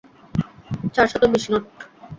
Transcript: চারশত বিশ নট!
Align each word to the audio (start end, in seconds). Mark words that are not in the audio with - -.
চারশত 0.95 1.23
বিশ 1.31 1.45
নট! 1.51 1.65